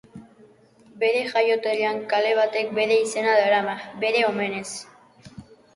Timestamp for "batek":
2.41-2.75